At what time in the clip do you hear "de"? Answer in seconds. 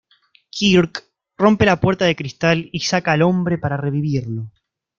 2.05-2.15